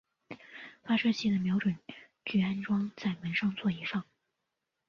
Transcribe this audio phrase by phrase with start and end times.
[0.83, 1.77] 发射器的瞄准
[2.25, 4.03] 具安装在照门座以上。